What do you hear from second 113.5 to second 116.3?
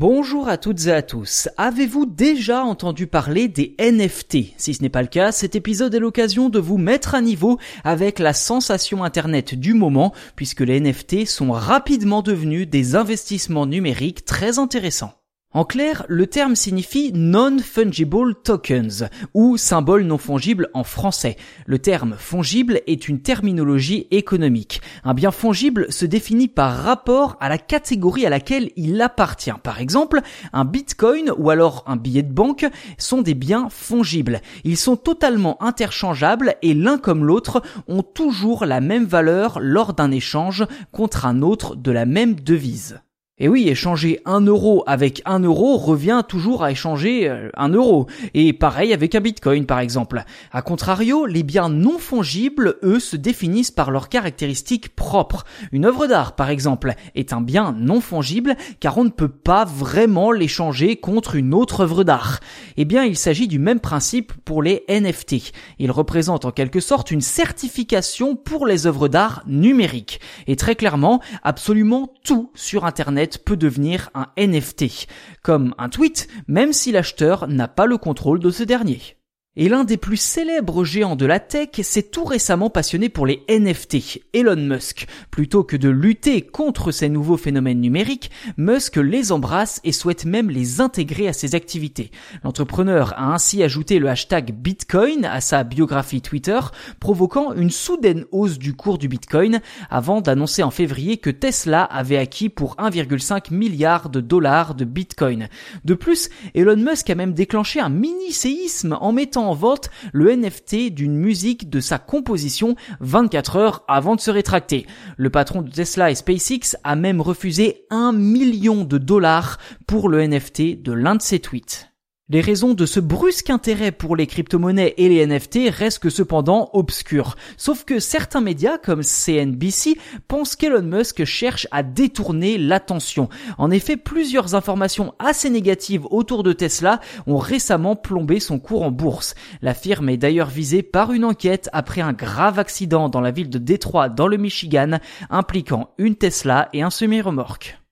heures avant de se rétracter. Le patron de Tesla et